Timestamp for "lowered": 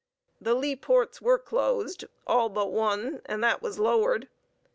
3.77-4.29